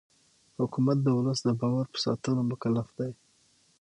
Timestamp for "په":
1.93-1.97